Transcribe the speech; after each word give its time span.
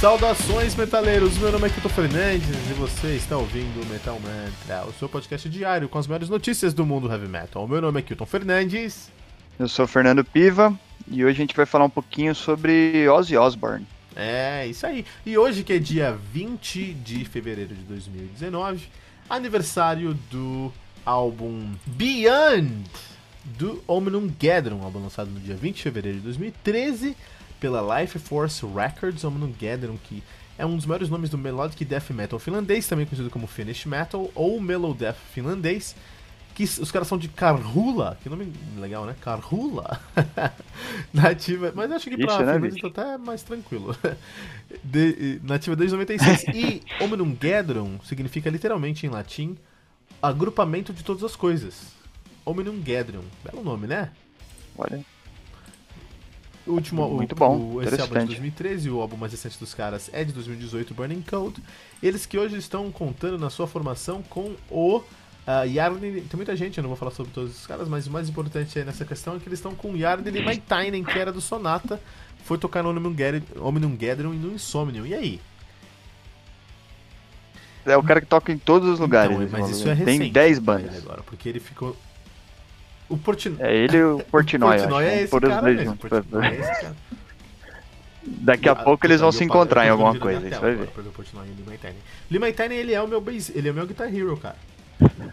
Saudações, 0.00 0.74
metaleiros! 0.74 1.36
Meu 1.36 1.52
nome 1.52 1.66
é 1.66 1.70
Kito 1.70 1.90
Fernandes 1.90 2.48
e 2.48 2.72
você 2.72 3.16
está 3.16 3.36
ouvindo 3.36 3.82
o 3.82 3.86
Metal 3.86 4.18
Mantra, 4.18 4.88
o 4.88 4.94
seu 4.94 5.10
podcast 5.10 5.46
diário 5.46 5.90
com 5.90 5.98
as 5.98 6.06
maiores 6.06 6.30
notícias 6.30 6.72
do 6.72 6.86
mundo 6.86 7.06
heavy 7.12 7.28
metal. 7.28 7.68
Meu 7.68 7.82
nome 7.82 8.00
é 8.00 8.02
Kilton 8.02 8.24
Fernandes. 8.24 9.10
Eu 9.58 9.68
sou 9.68 9.84
o 9.84 9.88
Fernando 9.88 10.24
Piva 10.24 10.74
e 11.06 11.22
hoje 11.22 11.34
a 11.34 11.42
gente 11.42 11.54
vai 11.54 11.66
falar 11.66 11.84
um 11.84 11.90
pouquinho 11.90 12.34
sobre 12.34 13.06
Ozzy 13.10 13.36
Osbourne. 13.36 13.86
É, 14.16 14.66
isso 14.66 14.86
aí. 14.86 15.04
E 15.26 15.36
hoje 15.36 15.62
que 15.62 15.74
é 15.74 15.78
dia 15.78 16.18
20 16.32 16.94
de 16.94 17.26
fevereiro 17.26 17.74
de 17.74 17.82
2019, 17.82 18.88
aniversário 19.28 20.14
do 20.30 20.72
álbum 21.04 21.74
Beyond 21.84 22.84
do 23.44 23.84
Omnium 23.86 24.28
Gathering, 24.28 24.80
álbum 24.82 25.02
lançado 25.02 25.30
no 25.30 25.40
dia 25.40 25.56
20 25.56 25.76
de 25.76 25.82
fevereiro 25.82 26.16
de 26.16 26.24
2013 26.24 27.14
pela 27.60 28.00
Life 28.00 28.18
Force 28.18 28.64
Records, 28.64 29.22
Gathering, 29.60 29.98
que 30.02 30.22
é 30.58 30.66
um 30.66 30.76
dos 30.76 30.86
maiores 30.86 31.08
nomes 31.08 31.30
do 31.30 31.38
melodic 31.38 31.84
death 31.84 32.10
metal 32.10 32.38
finlandês, 32.38 32.86
também 32.86 33.06
conhecido 33.06 33.30
como 33.30 33.46
Finnish 33.46 33.86
Metal 33.86 34.30
ou 34.34 34.60
Mellow 34.60 34.94
Death 34.94 35.16
finlandês. 35.32 35.94
Que 36.54 36.64
os 36.64 36.90
caras 36.90 37.08
são 37.08 37.16
de 37.16 37.28
Karhula, 37.28 38.18
que 38.22 38.28
nome 38.28 38.52
legal, 38.76 39.06
né? 39.06 39.14
Karhula. 39.20 40.00
nativa, 41.14 41.72
mas 41.74 41.90
acho 41.92 42.10
que 42.10 42.16
pra 42.18 42.26
Isso, 42.26 42.42
né, 42.42 42.54
finlandês 42.54 42.82
tá 42.82 42.88
até 42.88 43.18
mais 43.18 43.42
tranquilo. 43.42 43.96
De, 44.84 45.40
nativa 45.42 45.74
desde 45.74 45.94
96. 45.94 46.44
E 46.54 46.82
Gathering 47.40 47.98
significa 48.04 48.50
literalmente 48.50 49.06
em 49.06 49.08
latim 49.08 49.56
agrupamento 50.20 50.92
de 50.92 51.02
todas 51.02 51.24
as 51.24 51.34
coisas. 51.34 51.92
Gathering. 52.80 53.24
Belo 53.44 53.64
nome, 53.64 53.86
né? 53.86 54.10
Olha, 54.76 55.04
O 56.66 56.72
último, 56.72 57.08
Muito 57.08 57.32
o, 57.32 57.34
bom, 57.34 57.56
o, 57.56 57.82
esse 57.82 58.00
álbum 58.00 58.14
é 58.16 58.18
de 58.18 58.24
interessante. 58.24 58.26
2013, 58.26 58.90
o 58.90 59.00
álbum 59.00 59.16
mais 59.16 59.32
recente 59.32 59.58
dos 59.58 59.74
caras 59.74 60.10
é 60.12 60.24
de 60.24 60.32
2018, 60.32 60.94
Burning 60.94 61.24
Cold. 61.28 61.56
Eles 62.02 62.26
que 62.26 62.38
hoje 62.38 62.56
estão 62.56 62.90
contando 62.90 63.38
na 63.38 63.50
sua 63.50 63.66
formação 63.66 64.22
com 64.22 64.54
o 64.70 64.98
uh. 64.98 65.04
Tem 66.00 66.36
muita 66.36 66.54
gente, 66.54 66.78
eu 66.78 66.82
não 66.82 66.88
vou 66.88 66.96
falar 66.96 67.10
sobre 67.10 67.32
todos 67.32 67.58
os 67.58 67.66
caras, 67.66 67.88
mas 67.88 68.06
o 68.06 68.10
mais 68.10 68.28
importante 68.28 68.78
aí 68.78 68.84
nessa 68.84 69.04
questão 69.04 69.36
é 69.36 69.38
que 69.38 69.48
eles 69.48 69.58
estão 69.58 69.74
com 69.74 69.92
o 69.92 69.96
e 69.96 70.42
Maitainen, 70.44 71.02
que 71.02 71.18
era 71.18 71.32
do 71.32 71.40
Sonata, 71.40 72.00
foi 72.44 72.58
tocar 72.58 72.82
no 72.82 72.90
Omnium 72.90 73.96
Gathering 73.96 74.34
e 74.34 74.38
no 74.38 74.52
Insomnium. 74.52 75.06
E 75.06 75.14
aí? 75.14 75.40
é 77.84 77.96
o 77.96 78.02
cara 78.02 78.20
que 78.20 78.26
toca 78.26 78.52
em 78.52 78.58
todos 78.58 78.88
os 78.88 78.98
lugares. 78.98 79.36
Então, 79.36 79.48
mas 79.50 79.70
isso 79.70 79.88
é 79.88 79.94
recente. 79.94 80.18
Tem 80.18 80.32
10 80.32 80.60
pra 80.60 80.74
ele 80.74 80.88
bandas. 80.88 81.02
Agora, 81.02 81.22
porque 81.22 81.48
ele 81.48 81.60
ficou. 81.60 81.96
O. 83.18 83.62
É 83.62 83.74
ele 83.76 83.96
e 83.96 84.02
o 84.04 84.18
Portnoy, 84.30 84.78
acho. 84.78 85.04
é 85.06 85.22
esse 85.22 85.30
cara 85.40 85.62
mesmo. 85.62 85.84
juntos. 85.92 86.10
Portnoy 86.10 86.46
é 86.46 86.60
esse 86.60 86.80
cara. 86.80 86.96
Daqui 88.22 88.68
a 88.68 88.72
Ah, 88.72 88.76
pouco 88.76 89.06
eles 89.06 89.20
vão 89.20 89.30
puta, 89.30 89.38
se 89.38 89.44
encontrar 89.44 89.86
em 89.86 89.88
alguma 89.90 90.16
coisa, 90.18 90.40
tela 90.50 90.60
vai 90.60 90.74
ver. 90.74 90.84
o 91.08 91.12
e 91.48 91.50
o. 91.64 91.96
Lee 92.30 92.38
Maitane, 92.38 92.74
ele 92.74 92.92
é 92.92 93.00
o 93.02 93.08
meu 93.08 93.20
bass, 93.20 93.50
ele 93.54 93.68
é 93.68 93.70
o 93.70 93.74
meu 93.74 93.86
Guitar 93.86 94.14
Hero, 94.14 94.36
cara. 94.36 94.56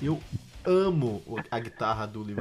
Eu 0.01 0.21
amo 0.65 1.21
o- 1.27 1.37
a 1.51 1.59
guitarra 1.59 2.05
do 2.07 2.23
Lee 2.23 2.33
É. 2.33 2.35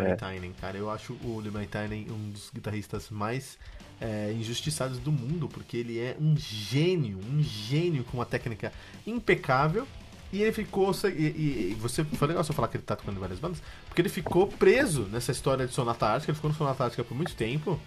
Cara. 0.61 0.79
Eu 0.79 0.89
acho 0.91 1.15
o 1.25 1.39
Maitane 1.51 2.07
um 2.11 2.31
dos 2.31 2.51
guitarristas 2.55 3.11
mais 3.11 3.59
é, 4.01 4.33
injustiçados 4.39 4.99
do 4.99 5.11
mundo, 5.11 5.49
porque 5.49 5.77
ele 5.77 5.99
é 5.99 6.17
um 6.21 6.37
gênio, 6.37 7.19
um 7.19 7.43
gênio 7.43 8.05
com 8.05 8.19
uma 8.19 8.27
técnica 8.27 8.73
impecável. 9.07 9.87
E 10.33 10.43
ele 10.43 10.53
ficou. 10.53 10.91
E, 11.05 11.09
e- 11.09 11.71
e 11.73 11.75
você 11.81 12.05
foi 12.05 12.29
legal 12.29 12.43
você 12.45 12.53
falar 12.53 12.69
que 12.69 12.77
ele 12.77 12.85
tá 12.85 12.97
tocando 12.97 13.17
em 13.17 13.21
várias 13.21 13.39
bandas, 13.39 13.63
porque 13.89 14.01
ele 14.03 14.09
ficou 14.09 14.47
preso 14.49 15.03
nessa 15.05 15.33
história 15.33 15.67
de 15.67 15.73
Sonata 15.73 16.07
Ártica. 16.07 16.31
Ele 16.33 16.37
ficou 16.37 16.51
no 16.51 16.57
Sonata 16.57 16.85
Ártica 16.85 17.05
por 17.05 17.17
muito 17.17 17.35
tempo. 17.35 17.81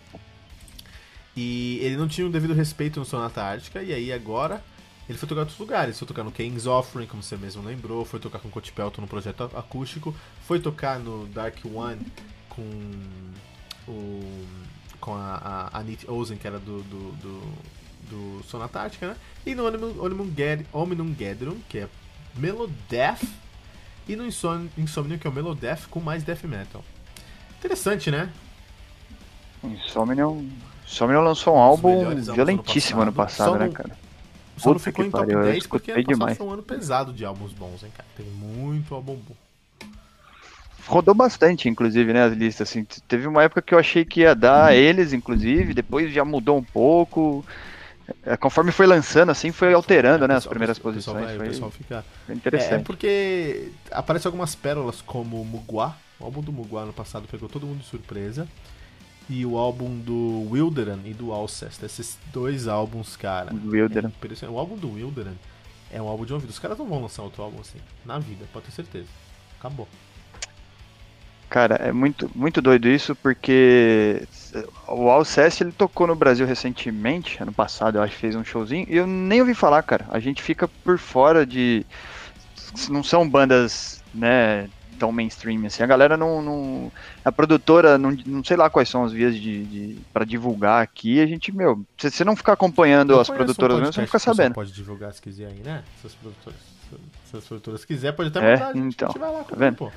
E 1.35 1.79
ele 1.81 1.95
não 1.97 2.07
tinha 2.07 2.25
o 2.27 2.29
devido 2.29 2.53
respeito 2.53 2.99
no 2.99 3.05
Sonata 3.05 3.41
Ártica, 3.41 3.81
e 3.81 3.93
aí 3.93 4.11
agora 4.11 4.63
ele 5.07 5.17
foi 5.17 5.27
tocar 5.27 5.39
em 5.39 5.43
outros 5.43 5.59
lugares. 5.59 5.97
Foi 5.97 6.07
tocar 6.07 6.23
no 6.23 6.31
King's 6.31 6.65
Offering, 6.65 7.07
como 7.07 7.21
você 7.23 7.37
mesmo 7.37 7.63
lembrou, 7.63 8.03
foi 8.03 8.19
tocar 8.19 8.39
com 8.39 8.49
Coach 8.49 8.71
Pelton 8.71 9.01
no 9.01 9.07
projeto 9.07 9.43
acústico, 9.55 10.13
foi 10.45 10.59
tocar 10.59 10.99
no 10.99 11.25
Dark 11.27 11.57
One 11.65 12.01
com 12.49 12.61
o. 13.87 14.45
com 14.99 15.13
a, 15.13 15.69
a 15.71 15.79
Anit 15.79 16.09
Ozen, 16.09 16.37
que 16.37 16.47
era 16.47 16.59
do, 16.59 16.81
do, 16.83 17.11
do, 17.13 17.41
do 18.09 18.41
né? 19.01 19.15
E 19.45 19.55
no 19.55 19.63
Gad- 20.25 20.65
Omnium 20.73 21.13
Gathering, 21.13 21.63
que 21.69 21.79
é 21.79 21.87
Melodeath, 22.35 23.23
e 24.07 24.15
no 24.15 24.25
Insom- 24.25 24.67
Insomnium, 24.77 25.17
que 25.17 25.27
é 25.27 25.29
o 25.29 25.33
Melodeath 25.33 25.87
com 25.89 25.99
mais 25.99 26.23
Death 26.23 26.43
Metal. 26.43 26.83
Interessante, 27.59 28.09
né? 28.09 28.29
Insomnium, 29.63 30.49
Insomnium 30.87 31.21
lançou 31.21 31.55
um 31.55 31.59
álbum 31.59 32.15
violentíssimo 32.33 33.01
ano 33.01 33.09
ano 33.09 33.13
passado. 33.13 33.51
passado, 33.51 33.53
Só 33.53 33.59
né, 33.59 33.65
não- 33.65 33.73
cara? 33.73 33.99
Só 34.57 34.71
não 34.71 34.79
ficou 34.79 35.05
em 35.05 35.11
top 35.11 35.25
pariu, 35.25 35.39
eu 35.39 35.51
10 35.53 35.67
porque 35.67 35.91
ano 35.91 36.03
passado 36.03 36.17
demais. 36.17 36.37
foi 36.37 36.47
um 36.47 36.51
ano 36.51 36.63
pesado 36.63 37.13
de 37.13 37.23
álbuns 37.23 37.53
bons, 37.53 37.83
hein, 37.83 37.91
cara. 37.95 38.07
Teve 38.17 38.29
muito 38.29 38.93
álbum 38.93 39.15
bom. 39.15 39.35
Rodou 40.85 41.13
bastante, 41.13 41.69
inclusive, 41.69 42.11
né, 42.11 42.23
as 42.23 42.33
listas, 42.33 42.67
assim. 42.69 42.83
Teve 43.07 43.27
uma 43.27 43.43
época 43.43 43.61
que 43.61 43.73
eu 43.75 43.79
achei 43.79 44.03
que 44.03 44.21
ia 44.21 44.33
dar 44.33 44.75
eles, 44.75 45.13
inclusive, 45.13 45.73
depois 45.73 46.11
já 46.11 46.25
mudou 46.25 46.57
um 46.57 46.63
pouco. 46.63 47.45
É, 48.23 48.37
Conforme 48.37 48.71
foi 48.71 48.85
lançando, 48.87 49.29
assim, 49.31 49.51
foi 49.51 49.73
alterando, 49.73 50.27
né, 50.27 50.35
as 50.35 50.45
O 50.45 50.49
pessoal- 50.49 50.49
primeiras 50.51 50.77
o 50.77 50.81
pessoal 50.81 50.93
posições. 51.15 51.25
vai- 51.25 51.37
Foi 51.37 51.47
pessoal 51.49 51.71
fica... 51.71 52.05
foi 52.25 52.33
É, 52.33 52.37
interessante. 52.37 52.73
é 52.81 52.83
porque 52.83 53.71
aparecem 53.91 54.27
algumas 54.29 54.55
pérolas 54.55 55.01
como 55.01 55.43
Mugwa. 55.45 55.95
O 56.19 56.25
álbum 56.25 56.41
do 56.41 56.51
Mugwa 56.51 56.85
no 56.85 56.93
passado 56.93 57.27
pegou 57.29 57.47
todo 57.47 57.65
mundo 57.65 57.79
de 57.79 57.85
surpresa. 57.85 58.47
E 59.29 59.45
o 59.45 59.57
álbum 59.57 59.99
do 59.99 60.47
Wilderan 60.51 60.99
e 61.05 61.13
do 61.13 61.31
Alcest. 61.31 61.83
Esses 61.83 62.17
dois 62.33 62.67
álbuns, 62.67 63.15
cara. 63.15 63.53
Wilderan. 63.53 64.11
É 64.41 64.47
o 64.49 64.57
álbum 64.57 64.75
do 64.75 64.91
Wilderan 64.93 65.35
é 65.91 66.01
um 66.01 66.07
álbum 66.07 66.25
de 66.25 66.33
ouvido. 66.33 66.49
Os 66.49 66.57
caras 66.59 66.77
não 66.77 66.87
vão 66.87 67.01
lançar 67.01 67.21
outro 67.23 67.43
álbum 67.43 67.59
assim. 67.61 67.77
Na 68.05 68.17
vida, 68.17 68.45
pode 68.51 68.65
ter 68.65 68.71
certeza. 68.71 69.07
Acabou. 69.59 69.87
Cara, 71.49 71.75
é 71.75 71.91
muito, 71.91 72.29
muito 72.35 72.61
doido 72.61 72.87
isso, 72.87 73.15
porque 73.15 74.21
o 74.87 75.09
Alcest 75.09 75.61
ele 75.61 75.71
tocou 75.71 76.05
no 76.05 76.15
Brasil 76.15 76.45
recentemente, 76.45 77.41
ano 77.41 77.51
passado, 77.51 77.97
eu 77.97 78.03
acho 78.03 78.13
que 78.13 78.19
fez 78.21 78.35
um 78.35 78.43
showzinho, 78.43 78.85
e 78.87 78.95
eu 78.95 79.07
nem 79.07 79.41
ouvi 79.41 79.55
falar, 79.55 79.81
cara. 79.81 80.05
A 80.11 80.19
gente 80.19 80.43
fica 80.43 80.67
por 80.83 80.99
fora 80.99 81.45
de. 81.45 81.83
Não 82.89 83.03
são 83.03 83.27
bandas, 83.27 84.03
né, 84.13 84.69
tão 84.99 85.11
mainstream 85.11 85.65
assim. 85.65 85.81
A 85.81 85.87
galera 85.87 86.15
não. 86.15 86.41
não- 86.41 86.91
a 87.25 87.31
produtora, 87.31 87.97
não, 87.97 88.15
não 88.27 88.43
sei 88.43 88.55
lá 88.55 88.69
quais 88.69 88.87
são 88.89 89.03
as 89.03 89.11
vias 89.11 89.33
de, 89.35 89.63
de 89.63 89.97
para 90.13 90.25
divulgar 90.25 90.83
aqui. 90.83 91.19
A 91.19 91.25
gente, 91.25 91.51
meu, 91.51 91.83
se 91.97 92.11
você 92.11 92.23
não 92.23 92.35
ficar 92.35 92.53
acompanhando 92.53 93.13
Eu 93.13 93.21
as 93.21 93.27
conheço 93.27 93.43
um 93.43 93.45
produtoras 93.45 93.79
mesmo, 93.79 93.93
você 93.93 94.01
não 94.01 94.07
fica 94.07 94.19
sabendo. 94.19 94.53
Pode 94.53 94.71
divulgar 94.71 95.11
se 95.13 95.21
quiser 95.21 95.47
aí, 95.47 95.61
né? 95.63 95.83
Se 95.99 96.07
as 96.07 96.13
produtoras, 96.13 96.59
se 97.25 97.37
as 97.37 97.43
produtoras 97.45 97.85
quiser, 97.85 98.11
pode 98.11 98.29
até 98.29 98.39
É, 98.39 98.53
mandar. 98.53 98.67
a 98.69 98.73
gente, 98.73 98.93
então, 98.93 99.07
a 99.07 99.11
gente 99.11 99.19
vai 99.19 99.31
lá 99.31 99.43
tá 99.43 99.55
vendo? 99.55 99.75
pô. 99.77 99.91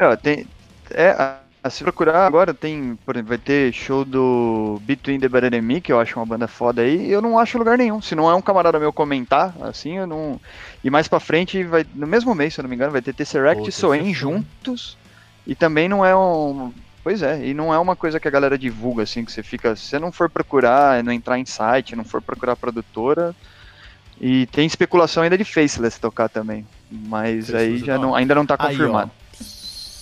É, 0.00 0.16
tem, 0.16 0.46
é, 0.92 1.36
se 1.68 1.84
procurar 1.84 2.26
agora 2.26 2.54
tem, 2.54 2.98
por 3.04 3.14
exemplo, 3.14 3.28
vai 3.28 3.38
ter 3.38 3.70
show 3.72 4.02
do 4.02 4.80
Between 4.84 5.20
the 5.20 5.28
Bad 5.28 5.54
and 5.54 5.60
Me, 5.60 5.80
que 5.80 5.92
eu 5.92 6.00
acho 6.00 6.18
uma 6.18 6.24
banda 6.24 6.48
foda 6.48 6.80
aí, 6.80 7.08
e 7.08 7.12
eu 7.12 7.20
não 7.20 7.38
acho 7.38 7.58
lugar 7.58 7.76
nenhum. 7.76 8.00
Se 8.00 8.14
não 8.14 8.30
é 8.30 8.34
um 8.34 8.40
camarada 8.40 8.78
meu 8.78 8.92
comentar, 8.94 9.54
assim, 9.60 9.98
eu 9.98 10.06
não. 10.06 10.40
E 10.82 10.88
mais 10.88 11.06
pra 11.06 11.20
frente, 11.20 11.62
vai, 11.64 11.84
no 11.94 12.06
mesmo 12.06 12.34
mês, 12.34 12.54
se 12.54 12.60
eu 12.60 12.62
não 12.62 12.70
me 12.70 12.76
engano, 12.76 12.92
vai 12.92 13.02
ter 13.02 13.12
Tesseract 13.12 13.68
e 13.68 13.72
Soen 13.72 14.04
Tesseract. 14.04 14.18
juntos. 14.18 14.96
E 15.46 15.54
também 15.54 15.86
não 15.88 16.04
é 16.04 16.16
um. 16.16 16.72
Pois 17.02 17.22
é, 17.22 17.46
e 17.46 17.52
não 17.54 17.72
é 17.72 17.78
uma 17.78 17.96
coisa 17.96 18.18
que 18.18 18.28
a 18.28 18.30
galera 18.30 18.56
divulga, 18.58 19.02
assim, 19.02 19.24
que 19.24 19.32
você 19.32 19.42
fica. 19.42 19.76
Se 19.76 19.82
você 19.84 19.98
não 19.98 20.10
for 20.10 20.30
procurar, 20.30 21.02
não 21.04 21.12
entrar 21.12 21.38
em 21.38 21.44
site, 21.46 21.94
não 21.96 22.04
for 22.04 22.22
procurar 22.22 22.56
produtora. 22.56 23.34
E 24.20 24.46
tem 24.46 24.66
especulação 24.66 25.22
ainda 25.22 25.36
de 25.36 25.44
Faceless 25.44 25.98
tocar 26.00 26.28
também. 26.28 26.66
Mas 26.90 27.50
Faceless 27.50 27.56
aí 27.56 27.82
é 27.82 27.84
já 27.84 27.98
não, 27.98 28.14
ainda 28.14 28.34
não 28.34 28.46
tá 28.46 28.56
Aí, 28.58 28.76
confirmado. 28.76 29.10
ó, 29.14 29.19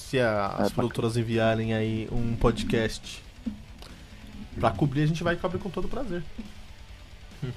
se 0.08 0.18
a- 0.18 0.46
as 0.46 0.50
bacana. 0.52 0.70
produtoras 0.70 1.16
enviarem 1.16 1.74
aí 1.74 2.08
um 2.10 2.34
podcast 2.36 3.22
pra 4.58 4.70
cobrir, 4.70 5.02
a 5.02 5.06
gente 5.06 5.22
vai 5.22 5.36
cobrir 5.36 5.58
com 5.58 5.70
todo 5.70 5.86
prazer. 5.88 6.22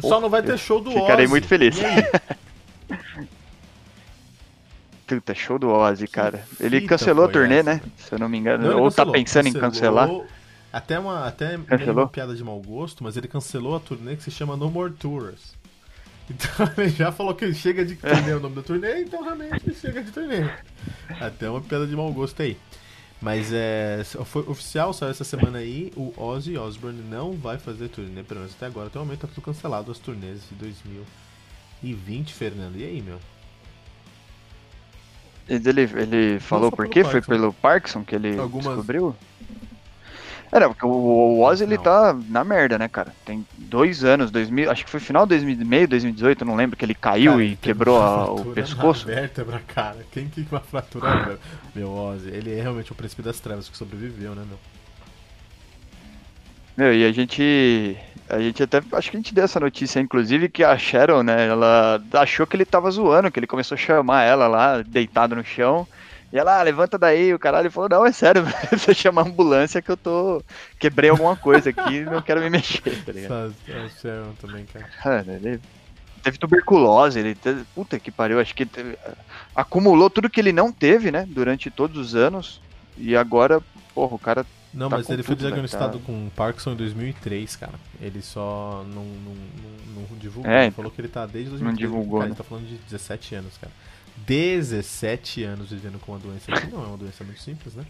Só 0.00 0.20
não 0.20 0.28
vai 0.30 0.42
ter 0.42 0.58
show 0.58 0.80
do 0.80 0.90
Ozzy. 0.90 1.00
Ficarei 1.00 1.26
muito 1.26 1.46
feliz. 1.46 1.76
Puta, 5.06 5.34
show 5.34 5.58
do 5.58 5.68
Ozzy, 5.70 6.08
cara. 6.08 6.44
Ele 6.58 6.80
cancelou 6.82 7.26
a 7.26 7.28
turnê, 7.28 7.58
essa, 7.58 7.74
né? 7.74 7.80
Se 7.96 8.12
eu 8.12 8.18
não 8.18 8.28
me 8.28 8.38
engano. 8.38 8.68
Não, 8.68 8.80
Ou 8.82 8.90
tá 8.90 8.96
cancelou. 9.04 9.12
pensando 9.12 9.46
em 9.48 9.52
Cancelou. 9.52 10.06
cancelar. 10.08 10.28
Até 10.72 10.98
uma, 10.98 11.26
até 11.26 11.56
uma 11.56 12.08
piada 12.08 12.34
de 12.34 12.42
mau 12.44 12.60
gosto, 12.60 13.04
mas 13.04 13.16
ele 13.16 13.28
cancelou 13.28 13.76
a 13.76 13.80
turnê 13.80 14.16
que 14.16 14.22
se 14.22 14.30
chama 14.30 14.56
No 14.56 14.68
More 14.70 14.92
Tours. 14.92 15.54
Então 16.28 16.70
ele 16.78 16.90
já 16.90 17.12
falou 17.12 17.34
que 17.34 17.52
chega 17.54 17.84
de 17.84 17.96
turnê 17.96 18.30
é 18.30 18.36
o 18.36 18.40
nome 18.40 18.56
da 18.56 18.62
turnê, 18.62 19.02
então 19.02 19.22
realmente 19.22 19.74
chega 19.74 20.02
de 20.02 20.10
turnê. 20.10 20.48
Até 21.20 21.48
uma 21.48 21.60
piada 21.60 21.86
de 21.86 21.94
mau 21.94 22.12
gosto 22.12 22.40
aí. 22.42 22.56
Mas 23.20 23.50
é. 23.52 24.02
Foi 24.24 24.42
oficial, 24.46 24.92
saiu 24.92 25.10
essa 25.10 25.24
semana 25.24 25.58
aí, 25.58 25.92
o 25.96 26.12
Ozzy 26.16 26.58
Osbourne 26.58 27.02
não 27.08 27.32
vai 27.32 27.58
fazer 27.58 27.88
turnê, 27.88 28.22
pelo 28.22 28.40
menos 28.40 28.54
até 28.54 28.66
agora. 28.66 28.88
Até 28.88 28.98
o 28.98 29.02
momento 29.04 29.20
tá 29.20 29.28
tudo 29.28 29.42
cancelado 29.42 29.90
as 29.90 29.98
turnês 29.98 30.42
de 30.48 30.54
2020, 30.56 32.34
Fernando. 32.34 32.76
E 32.76 32.84
aí, 32.84 33.00
meu? 33.00 33.18
Ele, 35.48 35.80
ele 35.80 36.40
falou 36.40 36.72
por 36.72 36.88
quê? 36.88 37.04
Foi 37.04 37.22
pelo 37.22 37.52
Parkinson 37.52 38.04
que 38.04 38.16
ele 38.16 38.36
Algumas- 38.38 38.74
descobriu? 38.74 39.14
Era, 40.52 40.68
porque 40.68 40.86
o, 40.86 40.88
o 40.88 41.40
Ozzy 41.42 41.64
ele 41.64 41.76
Não. 41.76 41.82
tá 41.82 42.16
na 42.28 42.44
merda, 42.44 42.78
né, 42.78 42.88
cara? 42.88 43.12
Tem 43.24 43.44
dois 43.58 44.04
anos, 44.04 44.30
2000, 44.30 44.70
acho 44.70 44.84
que 44.84 44.90
foi 44.90 45.00
final 45.00 45.24
de 45.26 45.30
2006, 45.30 45.88
2018, 45.88 46.42
eu 46.42 46.46
não 46.46 46.54
lembro, 46.56 46.76
que 46.76 46.84
ele 46.84 46.94
caiu 46.94 47.32
Cara, 47.32 47.44
e 47.44 47.56
quebrou 47.56 47.98
uma 47.98 48.06
a- 48.06 48.30
o 48.30 48.52
pescoço. 48.52 49.06
Na 49.08 49.14
vértebra, 49.14 49.60
cara. 49.66 49.98
Quem 50.12 50.28
que 50.28 50.42
vai 50.42 50.60
fraturar, 50.60 51.26
meu? 51.26 51.38
Meu 51.74 51.92
Ozzy, 51.92 52.28
ele 52.28 52.56
é 52.56 52.62
realmente 52.62 52.92
o 52.92 52.94
príncipe 52.94 53.22
das 53.22 53.40
trevas 53.40 53.68
que 53.68 53.76
sobreviveu, 53.76 54.34
né, 54.34 54.44
meu? 54.48 54.58
Meu, 56.76 56.92
e 56.94 57.04
a 57.04 57.12
gente. 57.12 57.96
A 58.28 58.38
gente 58.38 58.62
até. 58.62 58.82
Acho 58.92 59.10
que 59.10 59.16
a 59.16 59.20
gente 59.20 59.34
deu 59.34 59.44
essa 59.44 59.58
notícia, 59.60 59.98
inclusive, 60.00 60.48
que 60.48 60.62
a 60.62 60.76
Sharon, 60.76 61.22
né? 61.22 61.46
Ela 61.46 62.02
achou 62.12 62.46
que 62.46 62.54
ele 62.56 62.64
tava 62.66 62.90
zoando, 62.90 63.30
que 63.30 63.38
ele 63.38 63.46
começou 63.46 63.74
a 63.76 63.78
chamar 63.78 64.24
ela 64.24 64.46
lá, 64.46 64.82
deitado 64.82 65.34
no 65.34 65.44
chão. 65.44 65.86
E 66.32 66.38
ela, 66.38 66.58
ah, 66.58 66.62
levanta 66.62 66.98
daí, 66.98 67.32
o 67.32 67.38
caralho 67.38 67.66
ele 67.66 67.70
falou, 67.70 67.88
não, 67.88 68.04
é 68.04 68.12
sério, 68.12 68.42
você 68.72 68.92
chama 68.92 69.22
a 69.22 69.24
ambulância 69.24 69.80
que 69.80 69.90
eu 69.90 69.96
tô. 69.96 70.42
Quebrei 70.78 71.08
alguma 71.10 71.36
coisa 71.36 71.70
aqui 71.70 71.94
e 71.94 72.04
não 72.04 72.20
quero 72.20 72.40
me 72.40 72.50
mexer, 72.50 73.02
tá 73.04 73.12
ligado? 73.12 73.54
Também, 74.40 74.64
cara. 74.66 74.88
Cara, 75.02 75.32
ele 75.32 75.60
teve 76.22 76.38
tuberculose, 76.38 77.18
ele 77.20 77.34
teve, 77.34 77.64
puta 77.74 77.98
que 78.00 78.10
pariu, 78.10 78.40
acho 78.40 78.54
que 78.54 78.66
teve- 78.66 78.98
acumulou 79.54 80.10
tudo 80.10 80.28
que 80.28 80.40
ele 80.40 80.52
não 80.52 80.72
teve, 80.72 81.10
né, 81.12 81.24
durante 81.28 81.70
todos 81.70 81.96
os 81.96 82.14
anos, 82.16 82.60
e 82.98 83.16
agora, 83.16 83.62
porra, 83.94 84.14
o 84.16 84.18
cara, 84.18 84.44
Não, 84.74 84.88
Tá 84.90 84.96
mas 84.98 85.08
ele 85.08 85.22
foi 85.22 85.36
tudo, 85.36 85.44
né, 85.44 85.50
diagnosticado 85.50 85.98
cara? 86.00 86.04
com 86.04 86.28
Parkinson 86.34 86.72
em 86.72 86.76
2003, 86.76 87.56
cara. 87.56 87.74
Ele 88.00 88.20
só 88.20 88.84
não, 88.88 89.04
não, 89.04 89.34
não, 89.94 90.02
não 90.10 90.18
divulgou. 90.18 90.50
É, 90.50 90.64
ele 90.64 90.72
falou 90.72 90.90
que 90.90 91.00
ele 91.00 91.08
tá 91.08 91.24
desde 91.24 91.50
2003. 91.50 91.62
não 91.62 91.72
divulgou, 91.72 92.18
Cara, 92.18 92.28
né? 92.28 92.34
ele 92.34 92.36
tá 92.38 92.44
falando 92.44 92.66
de 92.66 92.74
17 92.76 93.34
anos, 93.36 93.56
cara. 93.58 93.72
17 94.16 95.42
anos 95.44 95.70
vivendo 95.70 95.98
com 96.00 96.12
uma 96.12 96.18
doença 96.18 96.50
que 96.52 96.66
não 96.68 96.82
é 96.82 96.86
uma 96.86 96.96
doença 96.96 97.24
muito 97.24 97.40
simples, 97.40 97.74
né? 97.74 97.84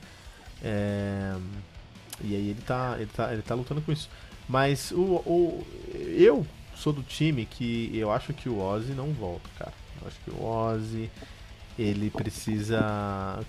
É, 0.63 1.37
E 2.23 2.35
aí 2.35 2.49
ele 2.51 2.63
tá, 2.63 2.97
ele, 2.99 3.11
tá, 3.15 3.33
ele 3.33 3.43
tá 3.43 3.55
lutando 3.55 3.81
com 3.83 3.93
isso. 3.93 4.09
Mas 4.49 4.91
o, 4.93 5.03
o, 5.27 5.67
eu 5.95 6.47
sou 6.75 6.93
do 6.93 7.03
time 7.03 7.47
que 7.47 7.91
eu 7.97 8.11
acho 8.11 8.33
que 8.33 8.49
o 8.49 8.59
Ozzy 8.59 8.93
não 8.93 9.13
volta, 9.13 9.49
cara. 9.59 9.73
Eu 10.01 10.09
acho 10.09 10.21
que 10.21 10.31
o 10.31 10.43
Ozzy, 10.43 11.11
ele 11.79 12.11
precisa... 12.11 13.45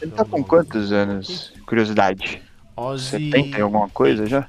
ele 0.00 0.10
tá 0.12 0.24
com 0.24 0.42
quantos 0.42 0.92
anos? 0.92 1.52
Curiosidade. 1.66 2.42
Ozzy... 2.76 3.30
70 3.30 3.58
e 3.58 3.60
alguma 3.60 3.88
coisa 3.88 4.26
já? 4.26 4.48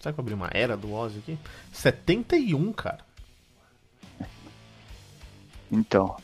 Será 0.00 0.12
que 0.12 0.20
eu 0.20 0.22
abri 0.22 0.34
uma 0.34 0.48
era 0.52 0.76
do 0.76 0.92
Ozzy 0.92 1.18
aqui? 1.18 1.38
71, 1.72 2.72
cara. 2.72 3.07
Então. 5.70 6.16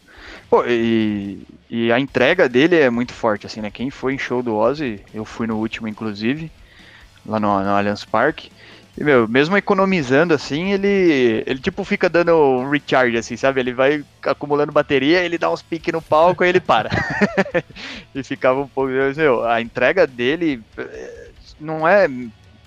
Pô, 0.49 0.65
e, 0.67 1.43
e 1.69 1.93
a 1.93 1.99
entrega 1.99 2.49
dele 2.49 2.77
é 2.77 2.91
muito 2.91 3.13
forte, 3.13 3.47
assim, 3.47 3.61
né? 3.61 3.71
Quem 3.71 3.91
foi 3.91 4.15
em 4.15 4.19
show 4.19 4.43
do 4.43 4.55
Ozzy, 4.55 5.01
eu 5.13 5.25
fui 5.25 5.47
no 5.47 5.57
último, 5.57 5.89
inclusive, 5.89 6.51
lá 7.27 7.41
no, 7.41 7.61
no 7.61 7.71
Allianz 7.71 8.05
Parque. 8.05 8.51
E, 8.97 9.03
meu, 9.03 9.27
mesmo 9.27 9.57
economizando, 9.57 10.33
assim, 10.33 10.73
ele, 10.73 11.43
ele, 11.47 11.59
tipo, 11.59 11.83
fica 11.85 12.09
dando 12.09 12.33
um 12.37 12.71
recharge, 12.71 13.17
assim, 13.17 13.37
sabe? 13.37 13.61
Ele 13.61 13.73
vai 13.73 14.05
acumulando 14.23 14.71
bateria, 14.71 15.25
ele 15.25 15.37
dá 15.37 15.51
uns 15.51 15.63
piques 15.63 15.93
no 15.93 16.01
palco 16.01 16.45
e 16.45 16.49
ele 16.49 16.61
para. 16.61 16.91
e 18.15 18.23
ficava 18.23 18.61
um 18.61 18.69
pouco... 18.69 18.91
Meu, 19.17 19.45
a 19.45 19.61
entrega 19.61 20.07
dele 20.07 20.63
eh, 20.79 21.31
não 21.59 21.89
é 21.89 22.09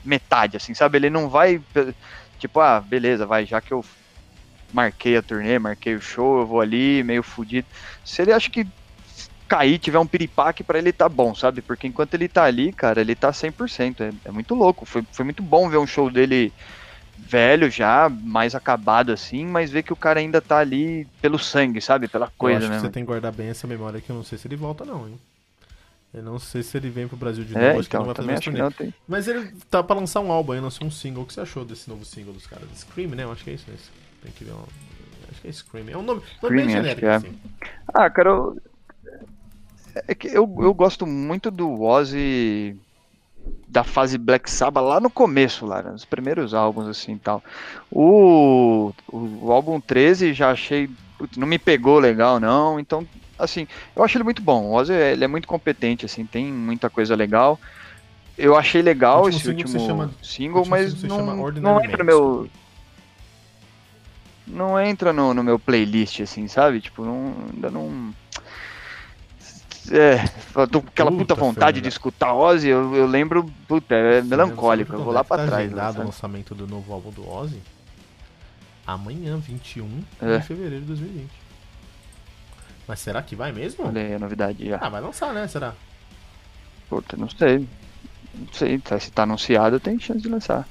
metade, 0.04 0.58
assim, 0.58 0.74
sabe? 0.74 0.98
Ele 0.98 1.10
não 1.10 1.30
vai, 1.30 1.62
tipo, 2.38 2.60
ah, 2.60 2.82
beleza, 2.82 3.26
vai, 3.26 3.46
já 3.46 3.62
que 3.62 3.72
eu 3.72 3.84
marquei 4.74 5.18
a 5.18 5.22
turnê, 5.22 5.58
marquei 5.60 5.96
o 5.96 6.02
show, 6.02 6.40
eu 6.40 6.46
vou 6.48 6.62
ali, 6.62 7.04
meio 7.04 7.24
fudido. 7.24 7.68
Se 8.04 8.22
ele 8.22 8.32
acha 8.34 8.50
que 8.50 8.68
cair, 9.48 9.80
tiver 9.80 10.00
um 10.00 10.06
piripaque 10.08 10.64
pra 10.64 10.78
ele 10.78 10.92
tá 10.92 11.08
bom, 11.08 11.34
sabe? 11.34 11.62
Porque 11.62 11.88
enquanto 11.88 12.14
ele 12.14 12.28
tá 12.28 12.44
ali, 12.44 12.72
cara, 12.74 13.00
ele 13.02 13.16
tá 13.16 13.32
100%. 13.32 14.02
É, 14.02 14.12
é 14.30 14.32
muito 14.32 14.54
louco. 14.54 14.86
Foi, 14.86 15.04
foi 15.12 15.24
muito 15.26 15.42
bom 15.42 15.70
ver 15.70 15.78
um 15.78 15.88
show 15.88 16.10
dele 16.12 16.52
velho 17.18 17.70
já, 17.70 18.10
mais 18.10 18.54
acabado 18.54 19.12
assim, 19.12 19.46
mas 19.46 19.72
ver 19.72 19.84
que 19.84 19.92
o 19.92 19.96
cara 19.96 20.20
ainda 20.20 20.40
tá 20.40 20.60
ali 20.60 21.08
pelo 21.22 21.40
sangue, 21.40 21.82
sabe? 21.82 22.08
Pela 22.08 22.28
eu 22.28 22.32
coisa 22.38 22.58
acho 22.60 22.68
que 22.68 22.74
mesmo. 22.74 22.88
você 22.88 22.92
tem 22.94 23.04
que 23.04 23.08
guardar 23.08 23.32
bem 23.32 23.48
essa 23.50 23.66
memória 23.68 24.00
que 24.00 24.10
eu 24.10 24.16
não 24.16 24.24
sei 24.24 24.38
se 24.38 24.48
ele 24.48 24.56
volta 24.56 24.86
não, 24.86 25.08
hein? 25.08 25.20
Eu 26.14 26.24
não 26.24 26.40
sei 26.40 26.64
se 26.64 26.78
ele 26.78 26.90
vem 26.90 27.08
pro 27.08 27.18
Brasil 27.18 27.44
de 27.44 27.54
novo, 27.54 27.66
É, 27.66 27.78
acho 27.78 27.90
que 27.90 27.96
não 27.98 28.04
então, 28.04 28.06
vai 28.06 28.16
fazer 28.16 28.28
mais 28.28 28.40
que 28.40 28.46
turnê. 28.46 28.60
não 28.60 28.72
tem. 28.72 28.94
Mas 29.08 29.28
ele 29.28 29.52
tá 29.70 29.84
pra 29.84 29.96
lançar 29.96 30.22
um 30.22 30.32
álbum 30.32 30.54
aí, 30.54 30.60
lançou 30.60 30.88
um 30.88 30.92
single. 30.92 31.24
O 31.24 31.26
que 31.26 31.34
você 31.34 31.42
achou 31.42 31.66
desse 31.66 31.90
novo 31.90 32.06
single 32.06 32.34
dos 32.34 32.48
caras? 32.48 32.68
Scream, 32.76 33.10
né? 33.10 33.24
Eu 33.24 33.32
acho 33.32 33.44
que 33.44 33.50
é 33.50 33.54
isso. 33.54 33.66
Esse. 33.74 33.90
Tem 34.22 34.32
que 34.32 34.44
ver 34.44 34.52
uma... 34.52 34.64
Acho 35.32 35.42
que 35.42 35.48
é 35.48 35.52
Scream. 35.52 35.90
É 35.90 35.98
um 35.98 36.02
nome, 36.02 36.22
nome 36.42 36.56
bem 36.56 36.66
Scream, 36.70 36.86
acho 36.86 36.96
genérico, 36.96 37.00
que 37.00 37.06
é. 37.06 37.16
assim. 37.16 37.40
Ah, 37.94 38.10
cara, 38.10 38.30
eu, 38.30 38.62
é 40.08 40.16
que 40.16 40.28
eu, 40.28 40.58
eu 40.60 40.74
gosto 40.74 41.06
muito 41.06 41.50
do 41.50 41.82
Ozzy 41.82 42.76
da 43.68 43.84
fase 43.84 44.18
Black 44.18 44.50
Sabbath 44.50 44.84
lá 44.84 45.00
no 45.00 45.10
começo, 45.10 45.66
lá, 45.66 45.82
nos 45.82 46.06
primeiros 46.06 46.54
álbuns 46.54 46.88
assim 46.88 47.14
e 47.14 47.20
tal. 47.20 47.44
O, 47.92 48.92
o, 49.08 49.46
o 49.46 49.52
álbum 49.52 49.80
13 49.80 50.34
já 50.34 50.52
achei, 50.52 50.90
putz, 51.18 51.38
não 51.38 51.48
me 51.48 51.58
pegou 51.58 52.00
legal 52.00 52.40
não, 52.40 52.80
então 52.80 53.08
assim, 53.40 53.68
eu 53.96 54.04
acho 54.04 54.18
ele 54.18 54.24
muito 54.24 54.42
bom. 54.42 54.66
O 54.66 54.74
Ozzy 54.74 54.94
ele 54.94 55.24
é 55.24 55.28
muito 55.28 55.48
competente 55.48 56.06
assim, 56.06 56.26
tem 56.26 56.52
muita 56.52 56.90
coisa 56.90 57.16
legal. 57.16 57.60
Eu 58.38 58.56
achei 58.56 58.82
legal 58.82 59.24
último 59.24 59.38
esse 59.38 59.48
single 59.48 59.64
último 59.64 59.86
chama- 59.88 60.14
single, 60.22 60.66
mas 60.66 60.92
single 60.92 61.00
se 61.00 61.08
não, 61.08 61.26
não 61.26 61.84
entra 61.84 62.04
no 62.04 62.06
Man, 62.06 62.06
meu 62.06 62.50
não 64.48 64.80
entra 64.80 65.12
no, 65.14 65.34
no 65.34 65.44
meu 65.44 65.60
playlist, 65.60 66.22
assim, 66.22 66.48
sabe? 66.48 66.82
Tipo, 66.82 67.04
não, 67.06 67.34
ainda 67.54 67.70
não. 67.70 68.14
É, 69.90 70.18
tô 70.68 70.82
com 70.82 70.88
aquela 70.90 71.10
puta, 71.12 71.34
Puta, 71.34 71.36
vontade 71.36 71.80
de 71.80 71.88
escutar 71.88 72.34
Ozzy, 72.34 72.68
eu, 72.68 72.94
eu 72.94 73.08
lembro, 73.08 73.50
puta, 73.68 73.96
é 73.96 74.22
melancólico, 74.22 74.92
eu 74.94 75.02
vou 75.04 75.14
lá 75.14 75.24
pra 75.24 75.38
tá 75.38 75.46
trás. 75.46 75.72
o 75.96 76.00
lançamento 76.00 76.54
do 76.54 76.68
novo 76.68 76.92
álbum 76.94 77.10
do 77.12 77.28
Ozzy? 77.30 77.62
Amanhã, 78.86 79.38
21 79.38 80.04
É. 80.22 80.38
de 80.38 80.46
fevereiro 80.46 80.82
de 80.82 80.88
2020. 80.88 81.30
Mas 82.88 83.00
será 83.00 83.22
que 83.22 83.36
vai 83.36 83.52
mesmo? 83.52 83.86
Olha 83.86 84.02
aí 84.02 84.14
a 84.14 84.20
novidade 84.20 84.66
já. 84.68 84.78
Ah, 84.82 84.90
vai 84.90 85.02
lançar, 85.02 85.34
né? 85.34 85.48
Será? 85.48 85.74
Puta, 86.90 87.18
não 87.18 87.30
sei. 87.30 87.68
Não 88.34 88.54
sei, 88.54 88.80
tá- 88.80 89.00
se 89.00 89.12
tá 89.12 89.24
anunciado, 89.24 89.80
tem 89.80 90.00
chance 90.00 90.22
de 90.22 90.30
lançar. 90.30 90.66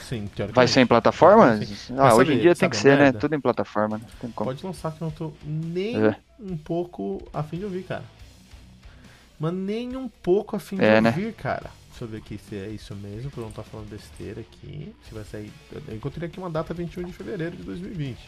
Sim, 0.00 0.26
teoricamente. 0.26 0.54
Vai 0.54 0.68
ser 0.68 0.80
em 0.80 0.86
plataforma? 0.86 1.58
Ah, 1.98 2.14
hoje 2.14 2.34
em 2.34 2.38
dia 2.38 2.54
tem 2.54 2.68
que 2.70 2.76
ser, 2.76 2.96
né? 2.98 3.12
Tudo 3.12 3.34
em 3.34 3.40
plataforma, 3.40 3.98
né? 3.98 4.04
Pode 4.34 4.64
lançar 4.64 4.92
que 4.92 5.02
eu 5.02 5.06
não 5.06 5.12
tô 5.12 5.32
nem 5.44 5.96
É. 6.06 6.16
um 6.40 6.56
pouco 6.56 7.22
a 7.32 7.42
fim 7.42 7.58
de 7.58 7.64
ouvir, 7.64 7.82
cara. 7.84 8.04
Mas 9.38 9.52
nem 9.52 9.96
um 9.96 10.08
pouco 10.08 10.56
a 10.56 10.58
fim 10.58 10.76
de 10.76 10.84
É, 10.84 11.00
né? 11.00 11.10
ouvir, 11.10 11.32
cara. 11.34 11.70
Deixa 11.90 12.04
eu 12.04 12.08
ver 12.08 12.18
aqui 12.18 12.38
se 12.48 12.54
é 12.56 12.68
isso 12.68 12.94
mesmo, 12.94 13.30
pra 13.30 13.40
eu 13.40 13.44
não 13.44 13.50
estar 13.50 13.62
falando 13.62 13.88
besteira 13.88 14.40
aqui. 14.40 14.94
Se 15.08 15.14
vai 15.14 15.24
sair. 15.24 15.50
Eu 15.88 15.96
encontrei 15.96 16.28
aqui 16.28 16.38
uma 16.38 16.50
data 16.50 16.72
21 16.74 17.04
de 17.04 17.12
fevereiro 17.12 17.56
de 17.56 17.62
2020. 17.62 18.18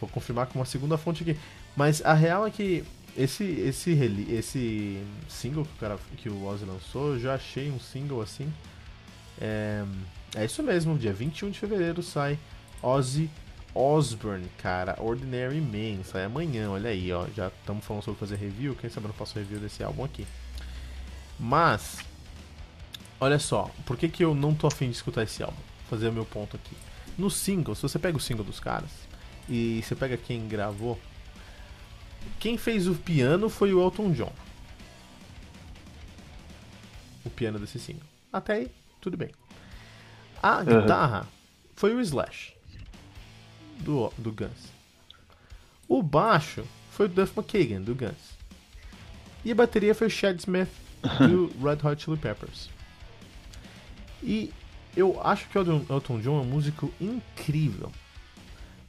Vou 0.00 0.08
confirmar 0.08 0.46
com 0.46 0.58
uma 0.58 0.64
segunda 0.64 0.96
fonte 0.96 1.22
aqui. 1.22 1.36
Mas 1.76 2.00
a 2.04 2.14
real 2.14 2.46
é 2.46 2.50
que 2.50 2.84
esse 3.16 3.42
esse 3.44 3.90
esse 4.30 5.02
single 5.28 5.64
que 5.64 5.72
o 5.72 5.78
cara 5.80 5.98
que 6.16 6.28
o 6.28 6.44
Ozzy 6.46 6.64
lançou, 6.64 7.14
eu 7.14 7.20
já 7.20 7.34
achei 7.34 7.70
um 7.70 7.78
single 7.80 8.22
assim. 8.22 8.50
É, 9.40 9.84
é 10.34 10.44
isso 10.44 10.62
mesmo, 10.62 10.98
dia 10.98 11.12
21 11.12 11.50
de 11.50 11.58
fevereiro 11.58 12.02
sai 12.02 12.38
Ozzy 12.82 13.30
Osbourne, 13.74 14.48
cara, 14.58 14.96
Ordinary 15.00 15.60
Man, 15.60 16.02
sai 16.04 16.24
amanhã, 16.24 16.70
olha 16.70 16.90
aí, 16.90 17.12
ó, 17.12 17.26
já 17.34 17.48
estamos 17.48 17.84
falando 17.84 18.02
sobre 18.02 18.18
fazer 18.18 18.36
review, 18.36 18.74
quem 18.74 18.90
sabe 18.90 19.06
eu 19.06 19.08
não 19.08 19.14
faço 19.14 19.38
review 19.38 19.60
desse 19.60 19.82
álbum 19.82 20.04
aqui. 20.04 20.26
Mas, 21.38 21.98
olha 23.20 23.38
só, 23.38 23.70
por 23.86 23.96
que, 23.96 24.08
que 24.08 24.24
eu 24.24 24.34
não 24.34 24.54
tô 24.54 24.66
afim 24.66 24.86
de 24.86 24.96
escutar 24.96 25.22
esse 25.22 25.42
álbum? 25.42 25.56
Fazer 25.88 26.08
o 26.08 26.12
meu 26.12 26.24
ponto 26.24 26.56
aqui. 26.56 26.76
No 27.16 27.30
single, 27.30 27.74
se 27.74 27.82
você 27.82 27.98
pega 27.98 28.16
o 28.16 28.20
single 28.20 28.44
dos 28.44 28.58
caras 28.58 28.90
e 29.48 29.82
você 29.82 29.94
pega 29.94 30.16
quem 30.16 30.48
gravou, 30.48 30.98
quem 32.38 32.58
fez 32.58 32.86
o 32.88 32.94
piano 32.94 33.48
foi 33.48 33.72
o 33.72 33.80
Elton 33.80 34.12
John. 34.12 34.32
O 37.24 37.30
piano 37.30 37.58
desse 37.58 37.78
single. 37.78 38.06
Até 38.32 38.54
aí, 38.54 38.70
tudo 39.00 39.16
bem. 39.16 39.30
A 40.42 40.62
guitarra 40.64 41.26
foi 41.76 41.94
o 41.94 42.00
Slash 42.00 42.52
do, 43.78 44.12
do 44.16 44.32
Guns. 44.32 44.70
O 45.88 46.02
baixo 46.02 46.64
foi 46.90 47.06
o 47.06 47.08
Duff 47.08 47.32
McKagan 47.38 47.82
do 47.82 47.94
Guns. 47.94 48.38
E 49.44 49.52
a 49.52 49.54
bateria 49.54 49.94
foi 49.94 50.06
o 50.06 50.10
Chad 50.10 50.38
Smith 50.38 50.68
do 51.18 51.50
Red 51.62 51.78
Hot 51.86 52.02
Chili 52.02 52.16
Peppers. 52.16 52.68
E 54.22 54.52
eu 54.96 55.20
acho 55.24 55.48
que 55.48 55.58
o 55.58 55.60
Elton- 55.88 56.20
John 56.20 56.38
é 56.38 56.42
um 56.42 56.44
músico 56.44 56.92
incrível. 57.00 57.90